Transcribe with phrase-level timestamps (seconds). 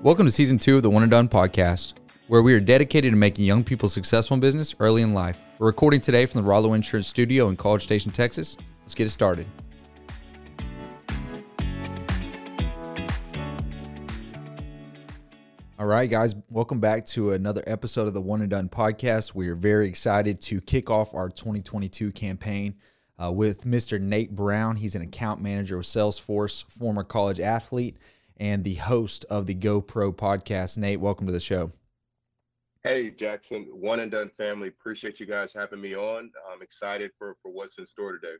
[0.00, 1.94] Welcome to season two of the One and Done podcast,
[2.28, 5.42] where we are dedicated to making young people successful in business early in life.
[5.58, 8.56] We're recording today from the Rollo Insurance Studio in College Station, Texas.
[8.82, 9.48] Let's get it started.
[15.80, 19.34] All right, guys, welcome back to another episode of the One and Done podcast.
[19.34, 22.76] We are very excited to kick off our 2022 campaign
[23.20, 24.00] uh, with Mr.
[24.00, 24.76] Nate Brown.
[24.76, 27.96] He's an account manager with Salesforce, former college athlete
[28.38, 30.78] and the host of the GoPro podcast.
[30.78, 31.72] Nate, welcome to the show.
[32.84, 34.68] Hey, Jackson, one and done family.
[34.68, 36.30] Appreciate you guys having me on.
[36.52, 38.34] I'm excited for, for what's in store today.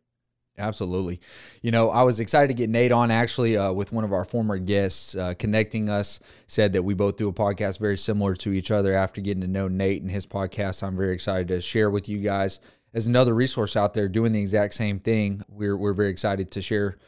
[0.58, 1.20] Absolutely.
[1.62, 4.24] You know, I was excited to get Nate on actually uh, with one of our
[4.24, 8.52] former guests uh, connecting us, said that we both do a podcast very similar to
[8.52, 10.82] each other after getting to know Nate and his podcast.
[10.82, 12.60] I'm very excited to share with you guys
[12.92, 15.42] as another resource out there doing the exact same thing.
[15.48, 16.98] We're, we're very excited to share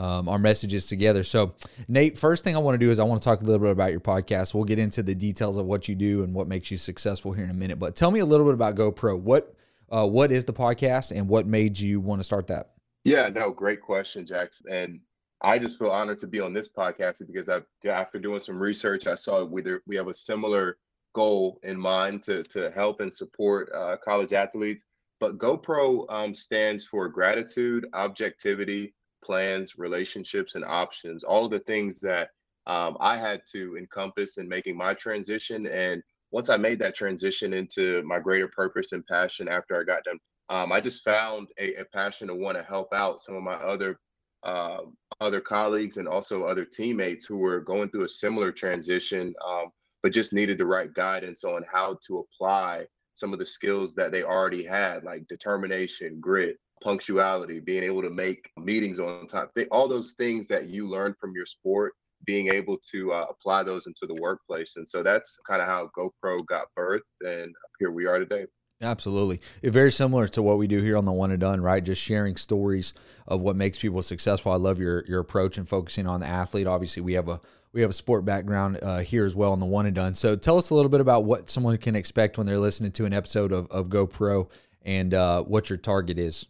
[0.00, 1.22] um, our messages together.
[1.22, 1.54] So,
[1.86, 3.70] Nate, first thing I want to do is I want to talk a little bit
[3.70, 4.54] about your podcast.
[4.54, 7.44] We'll get into the details of what you do and what makes you successful here
[7.44, 7.78] in a minute.
[7.78, 9.18] But tell me a little bit about GoPro.
[9.20, 9.54] What
[9.90, 12.70] uh, what is the podcast and what made you want to start that?
[13.04, 14.66] Yeah, no, great question, Jackson.
[14.70, 15.00] And
[15.42, 19.06] I just feel honored to be on this podcast because I, after doing some research,
[19.06, 20.78] I saw we we have a similar
[21.12, 24.84] goal in mind to to help and support uh, college athletes.
[25.18, 32.00] But GoPro um, stands for gratitude, objectivity, plans, relationships, and options, all of the things
[32.00, 32.30] that
[32.66, 35.66] um, I had to encompass in making my transition.
[35.66, 40.04] And once I made that transition into my greater purpose and passion after I got
[40.04, 40.18] done,
[40.48, 43.54] um, I just found a, a, passion to want to help out some of my
[43.54, 43.98] other
[44.42, 44.78] uh,
[45.20, 49.66] other colleagues and also other teammates who were going through a similar transition, um,
[50.02, 54.12] but just needed the right guidance on how to apply some of the skills that
[54.12, 59.88] they already had, like determination, grit, punctuality, being able to make meetings on time, all
[59.88, 61.94] those things that you learn from your sport,
[62.26, 64.76] being able to uh, apply those into the workplace.
[64.76, 67.00] And so that's kind of how GoPro got birthed.
[67.22, 68.46] And here we are today.
[68.82, 69.40] Absolutely.
[69.60, 71.84] It's very similar to what we do here on the One and Done, right?
[71.84, 72.94] Just sharing stories
[73.28, 74.52] of what makes people successful.
[74.52, 76.66] I love your your approach and focusing on the athlete.
[76.66, 77.40] Obviously, we have a
[77.72, 80.14] we have a sport background uh, here as well on the One and Done.
[80.14, 83.04] So tell us a little bit about what someone can expect when they're listening to
[83.04, 84.48] an episode of, of GoPro
[84.82, 86.46] and uh, what your target is.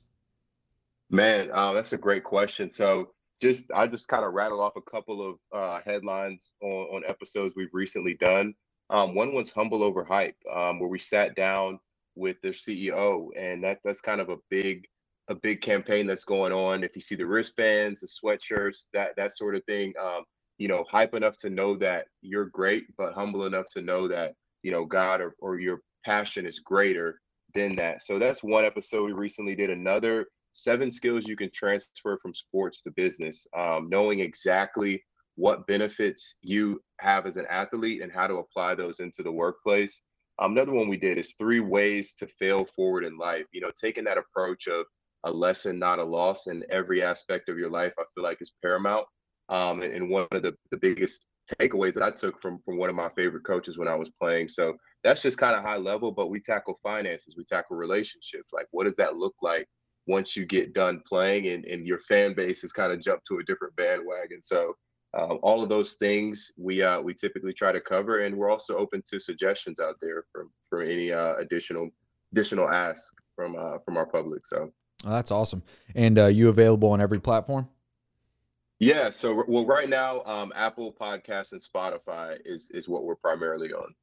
[1.10, 2.70] Man, uh, that's a great question.
[2.70, 3.10] So
[3.40, 7.54] just I just kind of rattled off a couple of uh, headlines on, on episodes
[7.56, 8.54] we've recently done.
[8.90, 11.80] Um, one was humble over hype, um, where we sat down
[12.14, 14.86] with their CEO, and that that's kind of a big
[15.28, 16.84] a big campaign that's going on.
[16.84, 20.22] If you see the wristbands, the sweatshirts, that that sort of thing, um,
[20.58, 24.34] you know, hype enough to know that you're great, but humble enough to know that
[24.62, 27.20] you know God or, or your passion is greater
[27.54, 28.04] than that.
[28.04, 29.70] So that's one episode we recently did.
[29.70, 35.02] Another seven skills you can transfer from sports to business, um, knowing exactly
[35.36, 40.02] what benefits you have as an athlete and how to apply those into the workplace.
[40.38, 43.46] Um, another one we did is three ways to fail forward in life.
[43.52, 44.86] You know, taking that approach of
[45.24, 48.52] a lesson, not a loss in every aspect of your life, I feel like is
[48.62, 49.06] paramount.
[49.48, 51.26] Um, and one of the, the biggest
[51.58, 54.48] takeaways that I took from from one of my favorite coaches when I was playing.
[54.48, 58.52] So that's just kind of high level, but we tackle finances, we tackle relationships.
[58.52, 59.66] Like, what does that look like
[60.06, 63.38] once you get done playing and, and your fan base has kind of jumped to
[63.38, 64.40] a different bandwagon.
[64.40, 64.74] So
[65.16, 68.76] uh, all of those things we uh, we typically try to cover, and we're also
[68.76, 71.88] open to suggestions out there from for any uh, additional
[72.32, 74.46] additional ask from uh, from our public.
[74.46, 74.72] So
[75.04, 75.62] oh, that's awesome.
[75.94, 77.68] And uh, you available on every platform?
[78.78, 79.10] Yeah.
[79.10, 83.94] So well, right now, um, Apple Podcasts and Spotify is is what we're primarily on.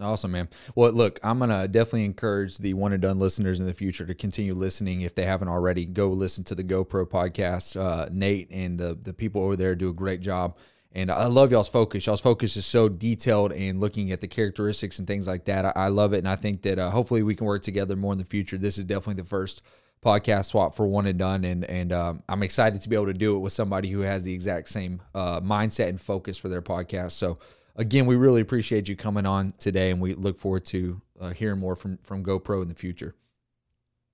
[0.00, 0.48] Awesome, man.
[0.74, 4.14] Well, look, I'm gonna definitely encourage the one and done listeners in the future to
[4.14, 5.84] continue listening if they haven't already.
[5.84, 7.78] Go listen to the GoPro podcast.
[7.78, 10.56] Uh, Nate and the the people over there do a great job.
[10.92, 12.06] And I love y'all's focus.
[12.06, 15.64] Y'all's focus is so detailed and looking at the characteristics and things like that.
[15.64, 18.12] I, I love it, and I think that uh, hopefully we can work together more
[18.12, 18.58] in the future.
[18.58, 19.62] This is definitely the first
[20.04, 23.14] podcast swap for one and done, and and um, I'm excited to be able to
[23.14, 26.62] do it with somebody who has the exact same uh, mindset and focus for their
[26.62, 27.12] podcast.
[27.12, 27.38] So
[27.76, 31.58] again, we really appreciate you coming on today, and we look forward to uh, hearing
[31.58, 33.14] more from from GoPro in the future.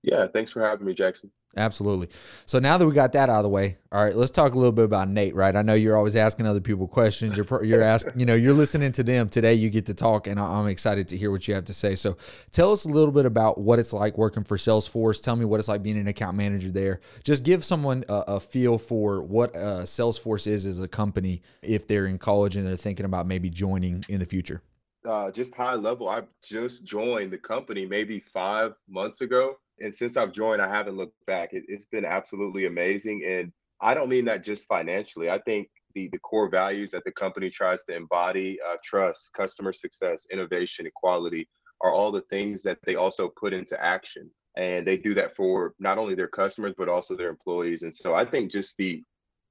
[0.07, 1.33] Yeah, thanks for having me, Jackson.
[1.57, 2.09] Absolutely.
[2.45, 4.57] So now that we got that out of the way, all right, let's talk a
[4.57, 5.35] little bit about Nate.
[5.35, 5.57] Right?
[5.57, 7.37] I know you're always asking other people questions.
[7.37, 9.55] You're you're asking, you know, you're listening to them today.
[9.55, 11.97] You get to talk, and I'm excited to hear what you have to say.
[11.97, 12.17] So
[12.53, 15.21] tell us a little bit about what it's like working for Salesforce.
[15.21, 17.01] Tell me what it's like being an account manager there.
[17.25, 21.89] Just give someone a, a feel for what uh, Salesforce is as a company if
[21.89, 24.63] they're in college and they're thinking about maybe joining in the future.
[25.05, 30.17] Uh, just high level, I just joined the company maybe five months ago and since
[30.17, 31.53] I've joined, I haven't looked back.
[31.53, 33.25] It, has been absolutely amazing.
[33.27, 35.31] And I don't mean that just financially.
[35.31, 39.73] I think the the core values that the company tries to embody, uh, trust, customer
[39.73, 41.49] success, innovation, equality,
[41.83, 44.31] are all the things that they also put into action.
[44.57, 47.83] And they do that for not only their customers but also their employees.
[47.83, 49.03] And so I think just the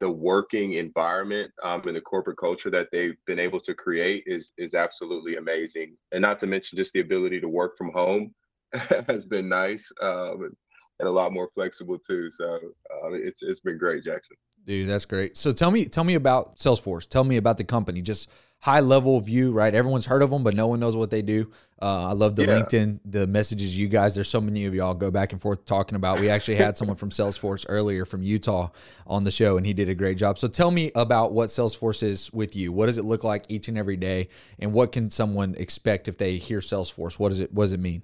[0.01, 4.53] the working environment um, and the corporate culture that they've been able to create is
[4.57, 5.95] is absolutely amazing.
[6.11, 8.33] And not to mention just the ability to work from home
[9.07, 10.55] has been nice um,
[10.99, 12.29] and a lot more flexible too.
[12.29, 14.37] So uh, it's it's been great, Jackson.
[14.65, 15.37] Dude, that's great.
[15.37, 17.07] So tell me tell me about Salesforce.
[17.07, 18.01] Tell me about the company.
[18.01, 18.29] Just
[18.61, 19.75] high level view, right?
[19.75, 21.51] Everyone's heard of them, but no one knows what they do.
[21.79, 22.59] Uh, I love the yeah.
[22.59, 24.15] LinkedIn, the messages you guys.
[24.15, 26.19] There's so many of y'all go back and forth talking about.
[26.19, 28.69] We actually had someone from Salesforce earlier from Utah
[29.05, 30.39] on the show, and he did a great job.
[30.39, 32.71] So tell me about what Salesforce is with you.
[32.71, 36.17] What does it look like each and every day, and what can someone expect if
[36.17, 37.19] they hear Salesforce?
[37.19, 38.03] What does it What does it mean?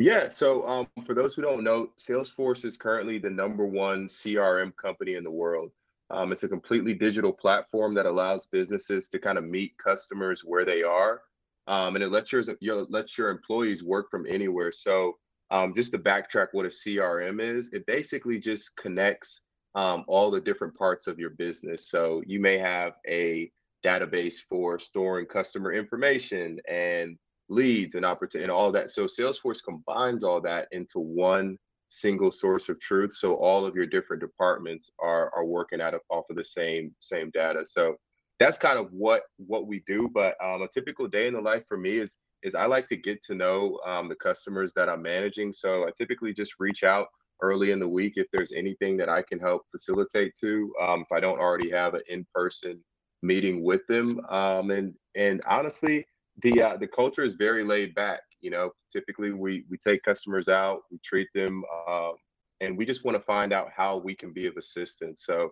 [0.00, 4.74] Yeah, so um, for those who don't know, Salesforce is currently the number one CRM
[4.76, 5.72] company in the world.
[6.08, 10.64] Um, it's a completely digital platform that allows businesses to kind of meet customers where
[10.64, 11.20] they are,
[11.66, 14.72] um, and it lets your, your lets your employees work from anywhere.
[14.72, 15.18] So,
[15.50, 19.42] um, just to backtrack, what a CRM is, it basically just connects
[19.74, 21.90] um, all the different parts of your business.
[21.90, 23.52] So you may have a
[23.84, 27.18] database for storing customer information and
[27.50, 28.90] leads and opportunity and all that.
[28.90, 31.58] So Salesforce combines all that into one
[31.90, 33.12] single source of truth.
[33.12, 36.94] So all of your different departments are are working out of off of the same
[37.00, 37.66] same data.
[37.66, 37.96] So
[38.38, 40.08] that's kind of what what we do.
[40.12, 42.96] But um, a typical day in the life for me is is i like to
[42.96, 45.52] get to know um, the customers that i'm managing.
[45.52, 47.08] So i typically just reach out
[47.42, 51.12] early in the week if there's anything that i can help facilitate to um, if
[51.12, 52.78] i don't already have an in-person
[53.22, 54.20] meeting with them.
[54.28, 56.06] Um, and and honestly
[56.42, 60.48] the uh, the culture is very laid back you know, typically we we take customers
[60.48, 62.14] out, we treat them, um,
[62.60, 65.24] and we just want to find out how we can be of assistance.
[65.24, 65.50] So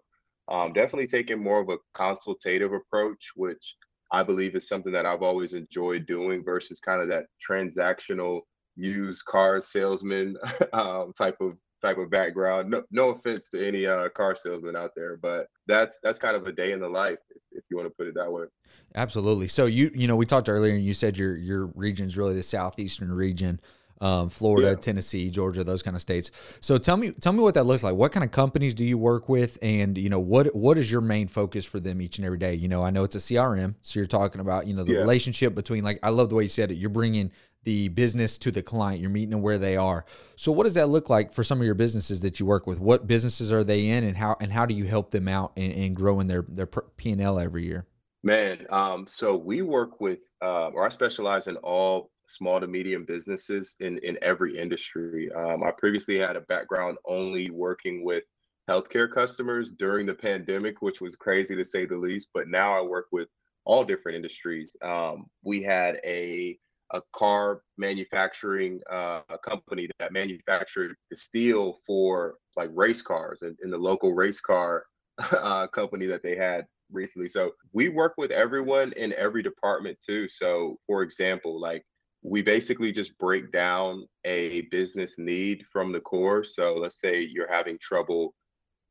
[0.48, 3.76] um, definitely taking more of a consultative approach, which
[4.10, 8.42] I believe is something that I've always enjoyed doing versus kind of that transactional
[8.76, 10.36] used car salesman
[10.72, 12.70] um, type of type of background.
[12.70, 16.46] No, no offense to any uh, car salesman out there, but that's that's kind of
[16.46, 18.44] a day in the life, if, you want to put it that way.
[18.94, 19.48] Absolutely.
[19.48, 22.34] So you you know we talked earlier, and you said your your region is really
[22.34, 23.60] the southeastern region.
[24.00, 24.74] Um, Florida, yeah.
[24.76, 26.30] Tennessee, Georgia, those kind of states.
[26.60, 27.94] So tell me, tell me what that looks like.
[27.94, 31.00] What kind of companies do you work with, and you know what what is your
[31.00, 32.54] main focus for them each and every day?
[32.54, 34.98] You know, I know it's a CRM, so you're talking about you know the yeah.
[35.00, 36.76] relationship between like I love the way you said it.
[36.76, 37.32] You're bringing
[37.68, 38.98] the business to the client.
[38.98, 40.06] You're meeting them where they are.
[40.36, 42.80] So what does that look like for some of your businesses that you work with?
[42.80, 45.70] What businesses are they in, and how and how do you help them out and,
[45.74, 47.86] and growing their their P and L every year?
[48.22, 53.04] Man, um, so we work with, uh, or I specialize in all small to medium
[53.04, 55.30] businesses in in every industry.
[55.32, 58.24] Um, I previously had a background only working with
[58.66, 62.28] healthcare customers during the pandemic, which was crazy to say the least.
[62.32, 63.28] But now I work with
[63.66, 64.74] all different industries.
[64.80, 66.58] Um, we had a
[66.92, 73.70] a car manufacturing uh, company that manufactured the steel for like race cars and in
[73.70, 74.84] the local race car
[75.32, 77.28] uh, company that they had recently.
[77.28, 80.28] So we work with everyone in every department too.
[80.28, 81.84] So for example, like
[82.22, 86.42] we basically just break down a business need from the core.
[86.42, 88.34] So let's say you're having trouble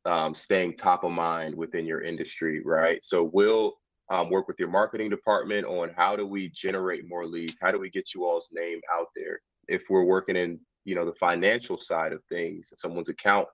[0.04, 3.04] um, staying top of mind within your industry, right?
[3.04, 3.74] So we'll
[4.10, 7.56] um, work with your marketing department on how do we generate more leads?
[7.60, 9.40] How do we get you all's name out there?
[9.68, 13.46] If we're working in you know the financial side of things someone's account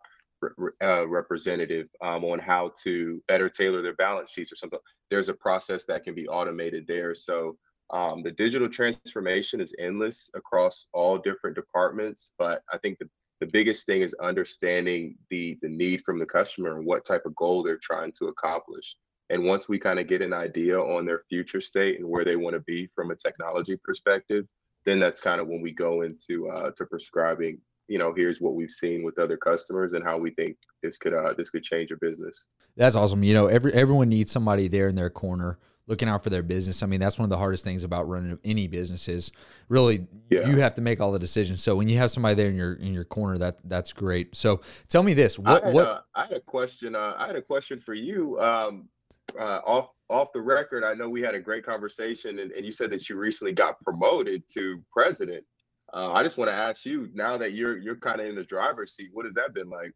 [0.82, 4.78] uh, representative um, on how to better tailor their balance sheets or something
[5.10, 7.14] there's a process that can be automated there.
[7.14, 7.56] So
[7.90, 13.08] um, the digital transformation is endless across all different departments but i think the,
[13.40, 17.36] the biggest thing is understanding the the need from the customer and what type of
[17.36, 18.96] goal they're trying to accomplish
[19.34, 22.36] and once we kind of get an idea on their future state and where they
[22.36, 24.46] want to be from a technology perspective,
[24.84, 27.58] then that's kind of when we go into uh, to prescribing.
[27.88, 31.12] You know, here's what we've seen with other customers and how we think this could
[31.12, 32.46] uh, this could change your business.
[32.76, 33.24] That's awesome.
[33.24, 36.82] You know, every everyone needs somebody there in their corner looking out for their business.
[36.82, 39.32] I mean, that's one of the hardest things about running any business is
[39.68, 40.48] really yeah.
[40.48, 41.62] you have to make all the decisions.
[41.62, 44.34] So when you have somebody there in your in your corner, that that's great.
[44.36, 46.94] So tell me this: what I had, what uh, I had a question.
[46.94, 48.38] Uh, I had a question for you.
[48.40, 48.88] Um,
[49.38, 52.72] uh, off off the record, I know we had a great conversation, and, and you
[52.72, 55.44] said that you recently got promoted to president.
[55.92, 58.44] Uh, I just want to ask you now that you're you're kind of in the
[58.44, 59.10] driver's seat.
[59.12, 59.92] What has that been like?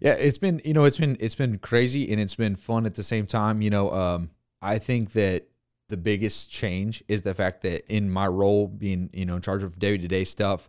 [0.00, 2.94] Yeah, it's been you know it's been it's been crazy and it's been fun at
[2.94, 3.62] the same time.
[3.62, 5.48] You know, um, I think that
[5.88, 9.62] the biggest change is the fact that in my role being you know in charge
[9.62, 10.68] of day to day stuff,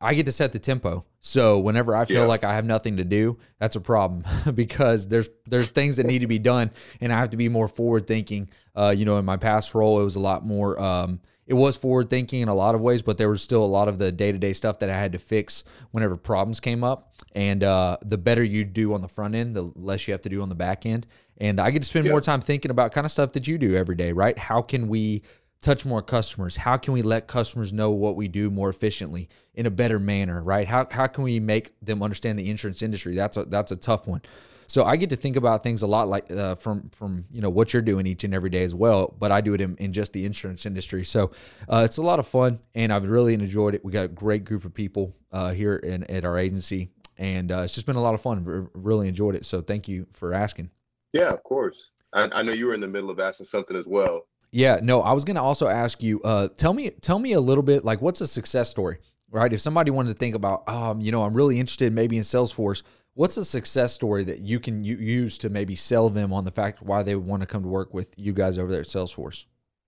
[0.00, 1.04] I get to set the tempo.
[1.20, 2.28] So whenever I feel yeah.
[2.28, 4.22] like I have nothing to do, that's a problem
[4.54, 7.68] because there's there's things that need to be done, and I have to be more
[7.68, 8.48] forward thinking.
[8.76, 10.80] Uh, you know, in my past role, it was a lot more.
[10.80, 13.66] Um, it was forward thinking in a lot of ways, but there was still a
[13.66, 16.84] lot of the day to day stuff that I had to fix whenever problems came
[16.84, 17.14] up.
[17.34, 20.28] And uh, the better you do on the front end, the less you have to
[20.28, 21.06] do on the back end.
[21.38, 23.74] And I get to spend more time thinking about kind of stuff that you do
[23.76, 24.36] every day, right?
[24.36, 25.22] How can we
[25.60, 26.56] touch more customers?
[26.56, 30.42] How can we let customers know what we do more efficiently in a better manner,
[30.42, 30.68] right?
[30.68, 33.14] How, how can we make them understand the insurance industry?
[33.14, 34.22] That's a, that's a tough one.
[34.68, 37.48] So I get to think about things a lot like uh, from from you know
[37.48, 39.14] what you're doing each and every day as well.
[39.18, 41.04] But I do it in, in just the insurance industry.
[41.04, 41.30] So
[41.72, 43.82] uh, it's a lot of fun, and I've really enjoyed it.
[43.82, 47.60] We got a great group of people uh, here in, at our agency, and uh,
[47.60, 48.68] it's just been a lot of fun.
[48.74, 49.46] Really enjoyed it.
[49.46, 50.68] So thank you for asking.
[51.14, 51.92] Yeah, of course.
[52.12, 54.26] I, I know you were in the middle of asking something as well.
[54.50, 56.20] Yeah, no, I was going to also ask you.
[56.22, 57.84] Uh, tell me, tell me a little bit.
[57.84, 58.98] Like, what's a success story?
[59.30, 59.52] Right?
[59.52, 62.82] If somebody wanted to think about, um, you know, I'm really interested maybe in Salesforce.
[63.12, 66.82] What's a success story that you can use to maybe sell them on the fact
[66.82, 69.44] why they want to come to work with you guys over there at Salesforce?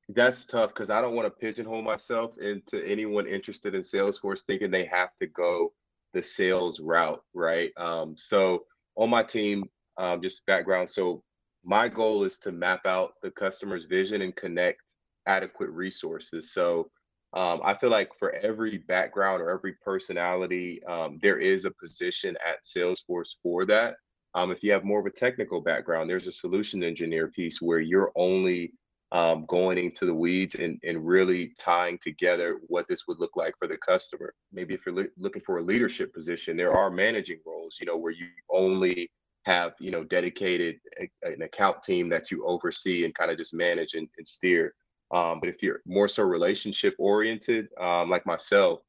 [0.09, 4.71] That's tough because I don't want to pigeonhole myself into anyone interested in Salesforce thinking
[4.71, 5.73] they have to go
[6.13, 7.71] the sales route, right?
[7.77, 8.65] Um, so
[8.97, 9.65] on my team,
[9.97, 10.91] um, just background.
[10.91, 11.23] So
[11.65, 14.95] my goal is to map out the customer's vision and connect
[15.27, 16.53] adequate resources.
[16.53, 16.91] So
[17.33, 22.37] um, I feel like for every background or every personality, um, there is a position
[22.47, 23.97] at Salesforce for that.
[24.35, 27.81] Um, if you have more of a technical background, there's a solution engineer piece where
[27.81, 28.73] you're only
[29.13, 33.55] um, going into the weeds and, and really tying together what this would look like
[33.59, 34.33] for the customer.
[34.53, 38.13] Maybe if you're looking for a leadership position, there are managing roles, you know, where
[38.13, 39.11] you only
[39.45, 43.55] have you know dedicated a, an account team that you oversee and kind of just
[43.55, 44.75] manage and, and steer.
[45.13, 48.81] Um, but if you're more so relationship oriented um, like myself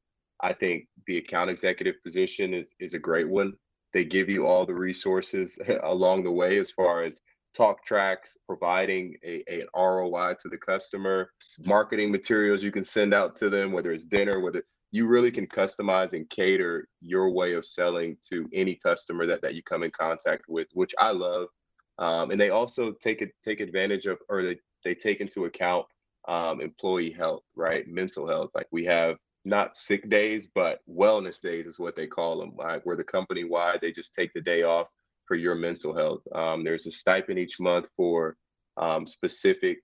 [0.41, 3.53] i think the account executive position is is a great one.
[3.93, 7.19] They give you all the resources along the way as far as
[7.53, 11.31] talk tracks providing a, a, an roi to the customer
[11.65, 15.47] marketing materials you can send out to them whether it's dinner whether you really can
[15.47, 19.91] customize and cater your way of selling to any customer that, that you come in
[19.91, 21.47] contact with, which I love.
[21.97, 25.85] Um, and they also take it take advantage of or they, they take into account
[26.27, 27.87] um, employee health, right?
[27.87, 28.51] Mental health.
[28.53, 32.53] Like we have not sick days, but wellness days is what they call them.
[32.57, 34.87] Like where the company wide, they just take the day off
[35.25, 36.21] for your mental health.
[36.35, 38.35] Um, there's a stipend each month for
[38.77, 39.79] um, specific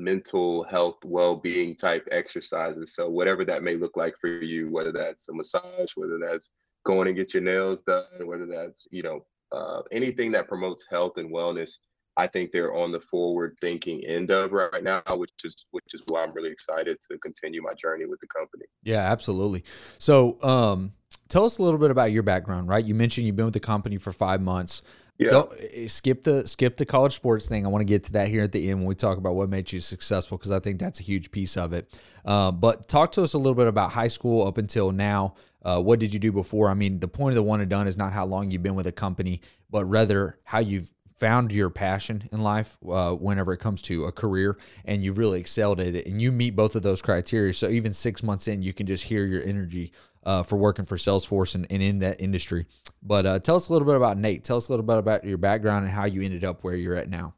[0.00, 2.94] mental health well-being type exercises.
[2.94, 6.50] So whatever that may look like for you whether that's a massage whether that's
[6.84, 9.20] going and get your nails done whether that's you know
[9.52, 11.78] uh, anything that promotes health and wellness
[12.16, 16.02] i think they're on the forward thinking end of right now which is which is
[16.08, 18.64] why i'm really excited to continue my journey with the company.
[18.82, 19.64] Yeah absolutely.
[19.98, 20.92] So um
[21.30, 23.60] tell us a little bit about your background right you mentioned you've been with the
[23.60, 24.82] company for five months
[25.20, 25.32] yeah.
[25.32, 27.66] Don't, eh, skip the skip the college sports thing.
[27.66, 29.50] I want to get to that here at the end when we talk about what
[29.50, 32.00] made you successful because I think that's a huge piece of it.
[32.24, 35.34] Um, but talk to us a little bit about high school up until now.
[35.62, 36.70] Uh, what did you do before?
[36.70, 38.74] I mean, the point of the one and done is not how long you've been
[38.74, 43.58] with a company, but rather how you've found your passion in life uh, whenever it
[43.58, 44.56] comes to a career
[44.86, 47.92] and you've really excelled at it and you meet both of those criteria so even
[47.92, 49.92] six months in you can just hear your energy
[50.24, 52.66] uh, for working for salesforce and, and in that industry
[53.02, 55.24] but uh, tell us a little bit about nate tell us a little bit about
[55.24, 57.34] your background and how you ended up where you're at now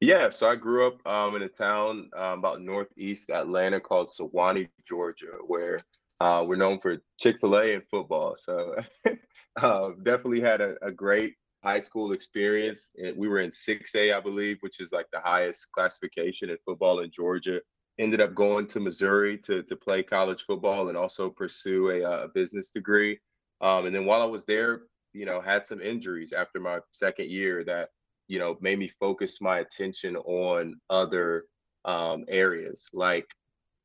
[0.00, 4.68] yeah so i grew up um, in a town um, about northeast atlanta called Suwanee,
[4.86, 5.80] georgia where
[6.20, 8.76] uh, we're known for chick-fil-a and football so
[9.56, 12.92] uh, definitely had a, a great high school experience.
[13.16, 17.10] We were in 6A, I believe, which is like the highest classification in football in
[17.10, 17.60] Georgia.
[17.98, 22.24] Ended up going to Missouri to, to play college football and also pursue a, uh,
[22.24, 23.18] a business degree.
[23.60, 27.28] Um, and then while I was there, you know, had some injuries after my second
[27.28, 27.88] year that,
[28.28, 31.46] you know, made me focus my attention on other
[31.84, 33.26] um, areas like,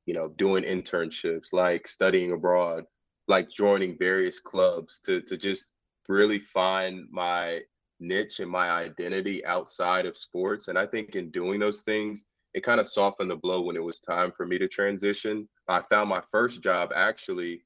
[0.05, 2.83] you know, doing internships, like studying abroad,
[3.27, 5.73] like joining various clubs to to just
[6.09, 7.61] really find my
[7.99, 10.67] niche and my identity outside of sports.
[10.67, 13.83] And I think in doing those things, it kind of softened the blow when it
[13.83, 15.47] was time for me to transition.
[15.67, 17.63] I found my first job actually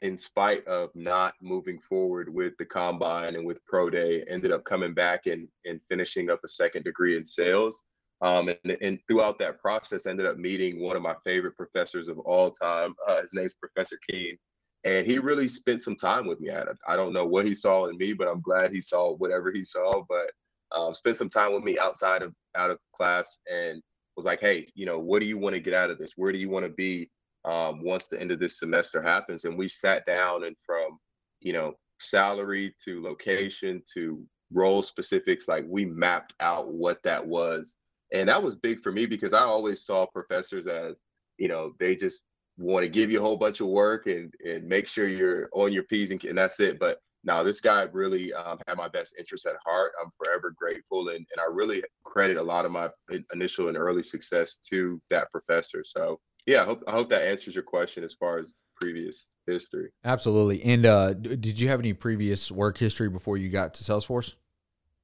[0.00, 4.64] in spite of not moving forward with the combine and with pro day ended up
[4.64, 7.82] coming back and, and finishing up a second degree in sales
[8.20, 12.16] um, and, and throughout that process ended up meeting one of my favorite professors of
[12.20, 14.38] all time uh, his name's professor keen
[14.84, 16.50] and he really spent some time with me.
[16.50, 19.50] I, I don't know what he saw in me, but I'm glad he saw whatever
[19.50, 20.04] he saw.
[20.08, 20.30] But
[20.76, 23.82] um, spent some time with me outside of out of class and
[24.18, 26.14] was like, hey, you know, what do you want to get out of this?
[26.16, 27.08] Where do you want to be
[27.44, 29.44] um, once the end of this semester happens.
[29.44, 30.98] And we sat down and from,
[31.40, 34.22] you know, salary to location to
[34.52, 37.76] role specifics, like we mapped out what that was.
[38.12, 41.02] And that was big for me because I always saw professors as,
[41.36, 42.22] you know, they just
[42.56, 45.72] want to give you a whole bunch of work and and make sure you're on
[45.72, 46.80] your P's and, and that's it.
[46.80, 49.92] But now this guy really um, had my best interest at heart.
[50.02, 52.88] I'm forever grateful, and, and I really credit a lot of my
[53.32, 55.82] initial and early success to that professor.
[55.84, 59.90] So yeah, I hope I hope that answers your question as far as previous history.
[60.04, 60.62] Absolutely.
[60.64, 64.34] And uh, did you have any previous work history before you got to Salesforce?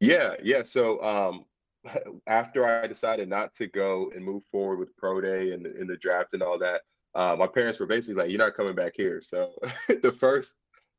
[0.00, 0.62] Yeah, yeah.
[0.62, 1.44] So um,
[2.26, 5.97] after I decided not to go and move forward with pro day and in the
[5.97, 6.83] draft and all that,
[7.14, 9.52] uh, my parents were basically like, "You're not coming back here." So
[9.88, 10.54] the first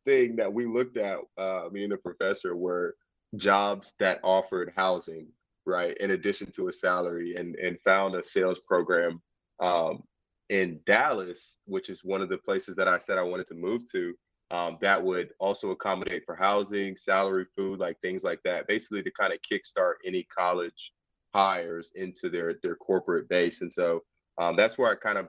[0.05, 2.95] thing that we looked at, uh, me and the professor, were
[3.35, 5.27] jobs that offered housing,
[5.65, 9.21] right, in addition to a salary, and and found a sales program
[9.59, 10.03] um,
[10.49, 13.89] in Dallas, which is one of the places that I said I wanted to move
[13.91, 14.13] to.
[14.51, 19.11] Um, that would also accommodate for housing, salary, food, like things like that, basically to
[19.11, 20.93] kind of kickstart any college
[21.33, 23.61] hires into their their corporate base.
[23.61, 24.01] And so
[24.37, 25.27] um, that's where I kind of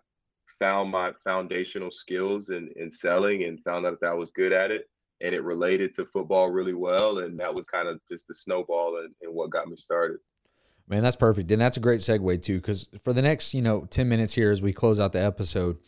[0.59, 4.71] found my foundational skills in, in selling and found out that I was good at
[4.71, 4.89] it.
[5.23, 7.19] And it related to football really well.
[7.19, 10.19] And that was kind of just the snowball and, and what got me started.
[10.89, 11.51] Man, that's perfect.
[11.51, 14.53] And that's a great segue too, because for the next, you know, 10 minutes here
[14.53, 15.79] as we close out the episode,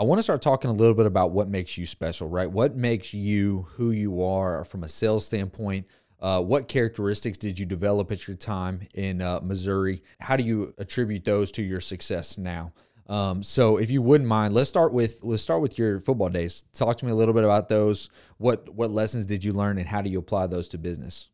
[0.00, 2.50] I want to start talking a little bit about what makes you special, right?
[2.50, 5.86] What makes you who you are from a sales standpoint?
[6.18, 10.02] Uh, what characteristics did you develop at your time in uh, Missouri?
[10.18, 12.72] How do you attribute those to your success now?
[13.10, 16.64] Um, so if you wouldn't mind, let's start with let's start with your football days.
[16.72, 18.08] Talk to me a little bit about those.
[18.38, 21.28] What what lessons did you learn, and how do you apply those to business?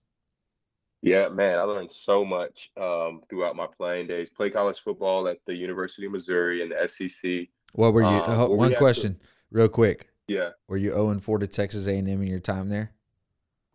[1.03, 4.31] Yeah, man, I learned so much um, throughout my playing days.
[4.31, 7.49] Play college football at the University of Missouri and the SEC.
[7.75, 8.09] What were you?
[8.09, 10.09] Um, uh, one question, actually, real quick.
[10.29, 10.51] Yeah.
[10.69, 12.93] Were you zero oh and four to Texas A and M in your time there?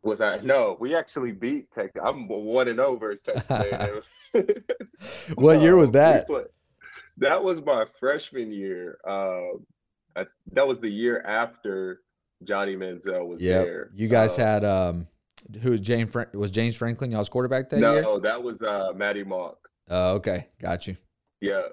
[0.01, 0.39] Was I?
[0.39, 2.01] No, we actually beat Texas.
[2.03, 4.45] I'm one and over versus Texas A&M.
[5.35, 6.27] what year was that?
[7.21, 8.97] That was my freshman year.
[9.07, 9.65] Um,
[10.15, 12.01] I, that was the year after
[12.43, 13.63] Johnny Manziel was yep.
[13.63, 13.91] there.
[13.93, 15.07] You guys um, had um,
[15.61, 18.01] who was James Fra- was James Franklin y'all's quarterback that no, year?
[18.01, 19.57] No, that was uh, Maty Mauk.
[19.89, 20.95] Oh, okay, got you.
[21.41, 21.67] Yeah,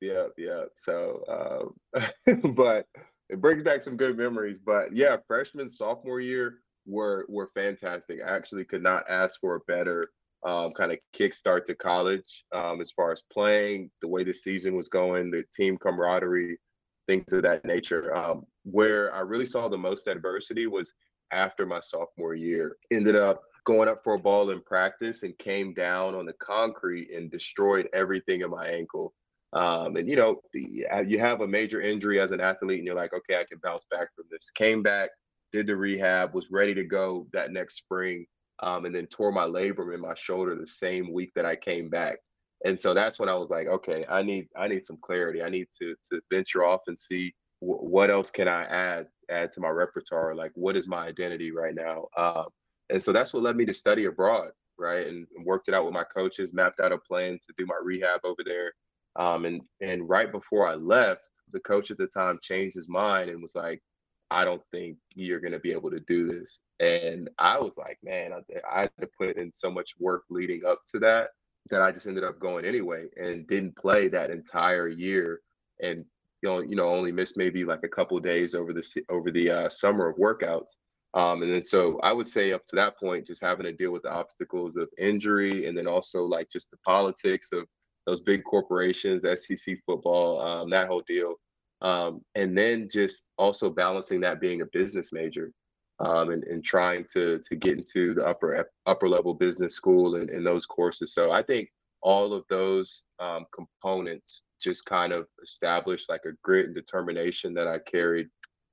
[0.00, 0.64] yeah, yeah.
[0.76, 2.86] So, um, but
[3.28, 4.60] it brings back some good memories.
[4.60, 8.20] But yeah, freshman sophomore year were were fantastic.
[8.24, 10.10] I actually could not ask for a better
[10.44, 14.76] um, kind of kickstart to college um, as far as playing, the way the season
[14.76, 16.58] was going, the team camaraderie,
[17.06, 18.14] things of that nature.
[18.14, 20.94] Um, where I really saw the most adversity was
[21.32, 22.76] after my sophomore year.
[22.90, 27.10] Ended up going up for a ball in practice and came down on the concrete
[27.12, 29.14] and destroyed everything in my ankle.
[29.52, 33.12] Um, and you know, you have a major injury as an athlete, and you're like,
[33.12, 34.50] okay, I can bounce back from this.
[34.50, 35.10] Came back,
[35.52, 38.26] did the rehab, was ready to go that next spring
[38.62, 41.90] um, and then tore my labrum in my shoulder the same week that I came
[41.90, 42.18] back.
[42.64, 45.42] And so that's when I was like, okay, I need I need some clarity.
[45.42, 49.50] I need to to venture off and see w- what else can I add add
[49.52, 50.34] to my repertoire.
[50.34, 52.06] Like, what is my identity right now?
[52.16, 52.46] Um,
[52.90, 55.06] and so that's what led me to study abroad, right?
[55.06, 57.80] And, and, worked it out with my coaches, mapped out a plan to do my
[57.82, 58.72] rehab over there.
[59.16, 63.28] Um, and and right before I left, the coach at the time changed his mind
[63.28, 63.82] and was like,
[64.32, 66.60] I don't think you're going to be able to do this.
[66.80, 68.32] And I was like, man,
[68.70, 71.28] I, had to put in so much work leading up to that
[71.70, 75.40] that I just ended up going anyway and didn't play that entire year.
[75.80, 76.04] And
[76.42, 79.50] you know, you know, only missed maybe like a couple days over the over the
[79.50, 80.70] uh, summer of workouts.
[81.14, 83.92] Um, and then so I would say up to that point, just having to deal
[83.92, 87.66] with the obstacles of injury, and then also like just the politics of
[88.06, 91.36] those big corporations, SEC football, um, that whole deal
[91.82, 95.52] um, and then just also balancing that being a business major
[96.00, 100.30] um, and, and trying to to get into the upper upper level business school and,
[100.30, 101.12] and those courses.
[101.12, 101.68] So i think
[102.04, 107.68] all of those um, components just kind of established like a grit and determination that
[107.68, 108.28] i carried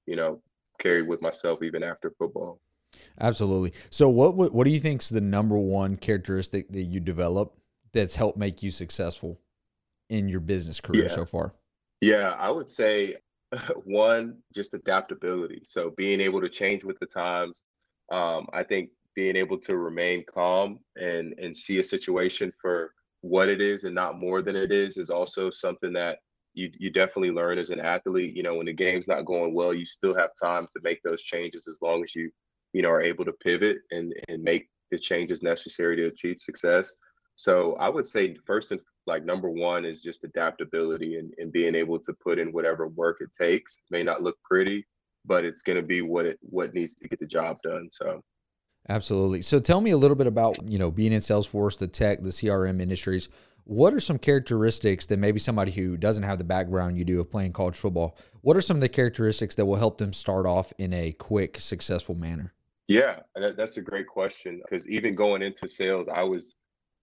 [0.07, 0.41] you know
[0.79, 2.59] carried with myself even after football.
[3.19, 3.73] Absolutely.
[3.91, 7.53] So what what, what do you think is the number one characteristic that you develop
[7.93, 9.39] that's helped make you successful
[10.09, 11.09] in your business career yeah.
[11.09, 11.53] so far
[12.01, 13.17] yeah, I would say
[13.83, 15.61] one, just adaptability.
[15.65, 17.61] So being able to change with the times.
[18.11, 23.49] Um, I think being able to remain calm and and see a situation for what
[23.49, 26.19] it is and not more than it is is also something that
[26.53, 28.35] you you definitely learn as an athlete.
[28.35, 31.21] You know, when the game's not going well, you still have time to make those
[31.21, 32.31] changes as long as you
[32.73, 36.95] you know are able to pivot and and make the changes necessary to achieve success.
[37.35, 41.75] So I would say first and Like number one is just adaptability and, and being
[41.75, 43.73] able to put in whatever work it takes.
[43.73, 44.85] It may not look pretty,
[45.25, 47.89] but it's going to be what it what needs to get the job done.
[47.91, 48.23] So.
[48.87, 49.41] Absolutely.
[49.41, 52.29] So tell me a little bit about, you know, being in Salesforce, the tech, the
[52.29, 53.29] CRM industries.
[53.65, 57.29] What are some characteristics that maybe somebody who doesn't have the background you do of
[57.29, 60.71] playing college football, what are some of the characteristics that will help them start off
[60.77, 62.53] in a quick, successful manner?
[62.87, 66.55] Yeah, that's a great question because even going into sales, I was,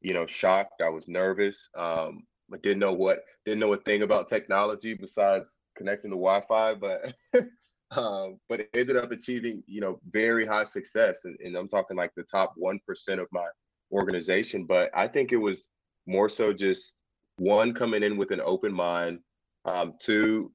[0.06, 0.82] you know, shocked.
[0.82, 1.68] I was nervous.
[1.76, 2.22] Um,
[2.54, 7.12] I didn't know what didn't know a thing about technology besides connecting to Wi-Fi, but
[7.90, 11.24] um, but ended up achieving, you know, very high success.
[11.24, 13.46] And, and I'm talking like the top one percent of my
[13.90, 14.64] organization.
[14.64, 15.70] But I think it was
[16.06, 16.94] more so just
[17.38, 19.18] one coming in with an open mind,
[19.64, 20.52] um, two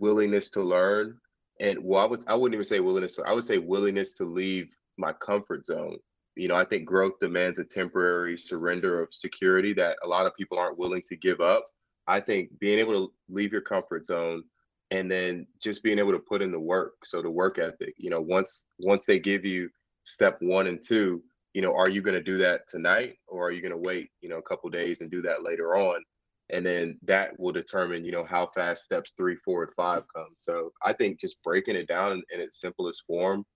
[0.00, 1.18] willingness to learn,
[1.60, 3.14] and well, I would I wouldn't even say willingness.
[3.14, 5.98] To, I would say willingness to leave my comfort zone.
[6.36, 10.36] You know, I think growth demands a temporary surrender of security that a lot of
[10.36, 11.68] people aren't willing to give up.
[12.06, 14.44] I think being able to leave your comfort zone
[14.90, 16.94] and then just being able to put in the work.
[17.04, 19.70] So the work ethic, you know, once once they give you
[20.04, 21.22] step one and two,
[21.54, 24.10] you know, are you going to do that tonight or are you going to wait,
[24.20, 26.02] you know, a couple days and do that later on?
[26.50, 30.34] And then that will determine, you know, how fast steps three, four, and five come.
[30.38, 33.46] So I think just breaking it down in, in its simplest form,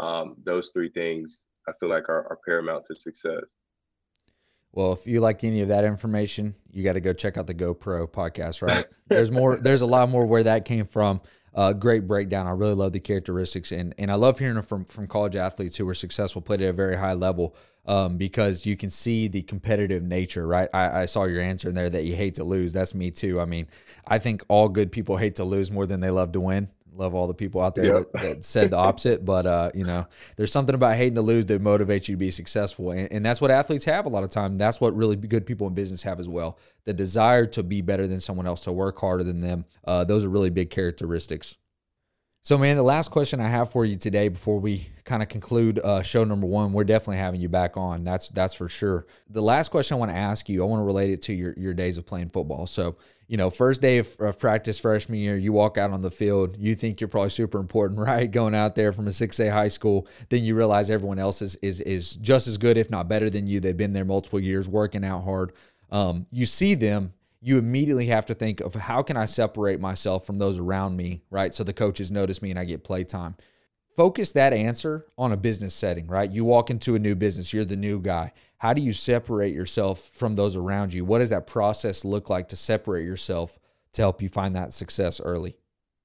[0.00, 3.44] um, those three things I feel like are, are paramount to success.
[4.72, 7.54] Well, if you like any of that information, you got to go check out the
[7.54, 8.86] GoPro podcast, right?
[9.08, 11.20] there's more, there's a lot more where that came from.
[11.54, 12.46] Uh, great breakdown.
[12.46, 15.84] I really love the characteristics, and and I love hearing from from college athletes who
[15.84, 20.02] were successful, played at a very high level, um, because you can see the competitive
[20.02, 20.46] nature.
[20.46, 20.70] Right?
[20.72, 22.72] I, I saw your answer in there that you hate to lose.
[22.72, 23.38] That's me too.
[23.38, 23.66] I mean,
[24.06, 27.14] I think all good people hate to lose more than they love to win love
[27.14, 29.24] all the people out there that, that, said the opposite.
[29.24, 32.30] But uh, you know, there's something about hating to lose that motivates you to be
[32.30, 34.58] successful, and, and that's what athletes have a lot of time.
[34.58, 38.06] That's what really good people in business have as well: the desire to be better
[38.06, 39.64] than someone else, to work harder than them.
[39.84, 41.56] Uh, those are really big characteristics.
[42.44, 45.78] So, man, the last question I have for you today, before we kind of conclude
[45.78, 48.02] uh, show number one, we're definitely having you back on.
[48.02, 49.06] That's that's for sure.
[49.30, 51.54] The last question I want to ask you, I want to relate it to your
[51.56, 52.66] your days of playing football.
[52.66, 52.96] So,
[53.32, 56.54] you know, first day of, of practice freshman year, you walk out on the field,
[56.58, 58.30] you think you're probably super important, right?
[58.30, 61.56] Going out there from a six A high school, then you realize everyone else is
[61.56, 63.58] is is just as good, if not better than you.
[63.58, 65.54] They've been there multiple years, working out hard.
[65.90, 70.24] Um, you see them you immediately have to think of how can I separate myself
[70.24, 71.52] from those around me, right?
[71.52, 73.34] So the coaches notice me and I get play time.
[73.96, 76.30] Focus that answer on a business setting, right?
[76.30, 78.32] You walk into a new business, you're the new guy.
[78.62, 81.04] How do you separate yourself from those around you?
[81.04, 83.58] What does that process look like to separate yourself
[83.94, 85.56] to help you find that success early?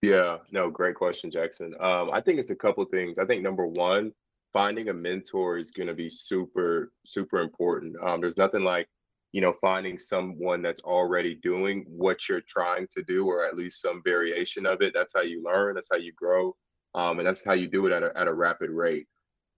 [0.01, 1.75] Yeah, no, great question, Jackson.
[1.79, 3.19] Um, I think it's a couple things.
[3.19, 4.11] I think number one,
[4.53, 7.95] finding a mentor is going to be super, super important.
[8.03, 8.87] Um, there's nothing like
[9.33, 13.83] you know finding someone that's already doing what you're trying to do or at least
[13.83, 16.55] some variation of it that's how you learn that's how you grow
[16.95, 19.05] um, and that's how you do it at a, at a rapid rate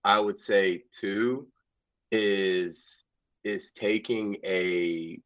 [0.02, 1.46] i would say two
[2.12, 3.04] is
[3.44, 5.18] is taking a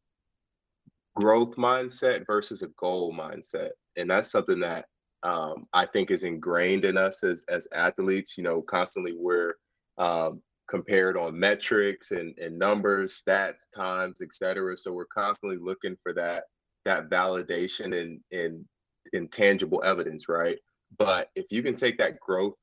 [1.15, 4.85] growth mindset versus a goal mindset and that's something that
[5.23, 9.55] um, i think is ingrained in us as as athletes you know constantly we're
[9.97, 14.75] um, compared on metrics and, and numbers, stats, times, etc.
[14.77, 16.43] So we're constantly looking for that
[16.85, 18.65] that validation and and
[19.13, 20.57] intangible evidence, right?
[20.97, 22.55] But if you can take that growth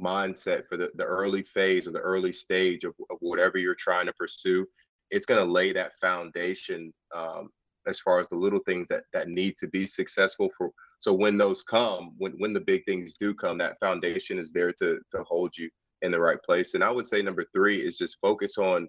[0.00, 4.06] mindset for the, the early phase or the early stage of, of whatever you're trying
[4.06, 4.66] to pursue,
[5.10, 7.48] it's going to lay that foundation um,
[7.86, 11.36] as far as the little things that that need to be successful for so when
[11.36, 15.22] those come when when the big things do come that foundation is there to to
[15.28, 15.68] hold you
[16.04, 16.74] in the right place.
[16.74, 18.88] And I would say number three is just focus on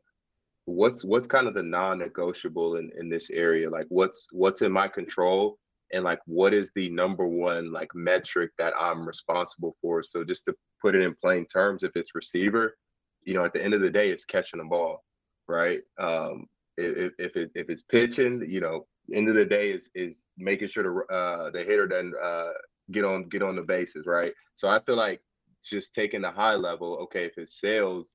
[0.66, 3.70] what's what's kind of the non-negotiable in, in this area.
[3.70, 5.58] Like what's what's in my control
[5.94, 10.04] and like what is the number one like metric that I'm responsible for.
[10.04, 12.78] So just to put it in plain terms, if it's receiver,
[13.24, 15.04] you know, at the end of the day, it's catching the ball,
[15.48, 15.82] right?
[16.00, 20.28] Um, if if, it, if it's pitching, you know, end of the day is is
[20.38, 22.52] making sure the uh, the hitter doesn't uh,
[22.92, 24.34] get on get on the bases, right?
[24.56, 25.22] So I feel like
[25.64, 26.98] just taking the high level.
[27.04, 28.14] Okay, if it's sales,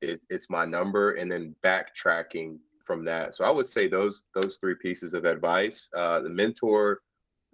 [0.00, 3.34] it, it's my number, and then backtracking from that.
[3.34, 7.00] So I would say those those three pieces of advice: uh, the mentor,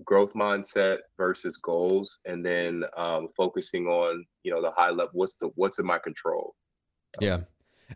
[0.04, 5.10] growth mindset versus goals, and then um, focusing on you know the high level.
[5.12, 6.54] What's the what's in my control?
[7.20, 7.40] Yeah.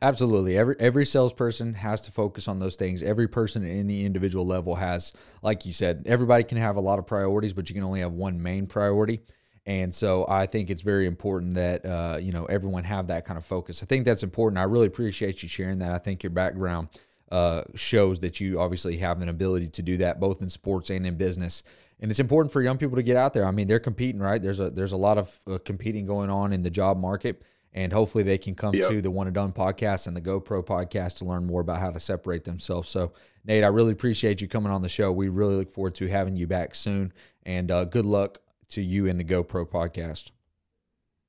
[0.02, 0.56] Absolutely.
[0.56, 3.02] Every every salesperson has to focus on those things.
[3.02, 6.98] Every person at any individual level has, like you said, everybody can have a lot
[6.98, 9.22] of priorities, but you can only have one main priority.
[9.64, 13.38] And so I think it's very important that uh, you know everyone have that kind
[13.38, 13.82] of focus.
[13.82, 14.58] I think that's important.
[14.58, 15.92] I really appreciate you sharing that.
[15.92, 16.88] I think your background
[17.30, 21.06] uh, shows that you obviously have an ability to do that both in sports and
[21.06, 21.62] in business.
[22.00, 23.44] And it's important for young people to get out there.
[23.44, 24.40] I mean, they're competing, right?
[24.40, 27.92] There's a there's a lot of uh, competing going on in the job market, and
[27.92, 28.88] hopefully they can come yep.
[28.88, 31.90] to the One and Done podcast and the GoPro podcast to learn more about how
[31.90, 32.88] to separate themselves.
[32.88, 33.12] So,
[33.44, 35.10] Nate, I really appreciate you coming on the show.
[35.10, 37.12] We really look forward to having you back soon,
[37.44, 40.30] and uh, good luck to you in the GoPro podcast.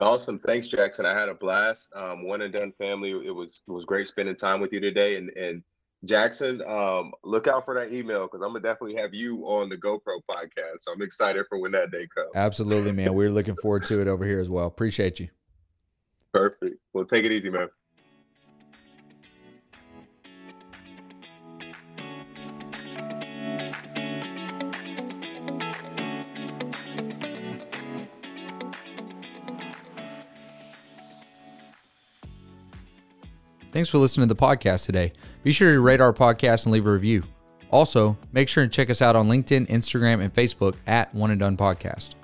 [0.02, 1.06] Awesome, thanks, Jackson.
[1.06, 1.92] I had a blast.
[1.94, 3.10] Um, one and done family.
[3.10, 5.64] It was it was great spending time with you today, and and
[6.06, 9.78] Jackson, um, look out for that email because I'm gonna definitely have you on the
[9.78, 10.80] GoPro podcast.
[10.80, 12.30] So I'm excited for when that day comes.
[12.36, 13.14] Absolutely, man.
[13.14, 14.68] We're looking forward to it over here as well.
[14.68, 15.28] Appreciate you.
[16.34, 16.78] Perfect.
[16.94, 17.68] Well, take it easy, man.
[33.72, 35.14] Thanks for listening to the podcast today.
[35.44, 37.24] Be sure to rate our podcast and leave a review.
[37.72, 41.40] Also, make sure to check us out on LinkedIn, Instagram, and Facebook at One and
[41.40, 42.16] Done Podcast.